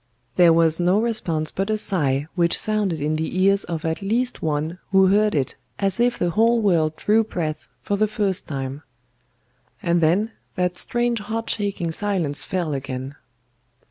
"There 0.35 0.51
was 0.51 0.79
no 0.79 0.99
response 0.99 1.51
but 1.51 1.69
a 1.69 1.77
sigh 1.77 2.25
which 2.33 2.57
sounded 2.57 2.99
in 2.99 3.13
the 3.13 3.37
ears 3.43 3.63
of 3.65 3.85
at 3.85 4.01
least 4.01 4.41
one 4.41 4.79
who 4.91 5.05
heard 5.05 5.35
it 5.35 5.55
as 5.77 5.99
if 5.99 6.17
the 6.17 6.31
whole 6.31 6.59
world 6.59 6.95
drew 6.95 7.23
breath 7.23 7.67
for 7.83 7.97
the 7.97 8.07
first 8.07 8.47
time; 8.47 8.81
and 9.79 10.01
then 10.01 10.31
that 10.55 10.79
strange 10.79 11.19
heart 11.19 11.51
shaking 11.51 11.91
silence 11.91 12.43
fell 12.43 12.73
again. 12.73 13.13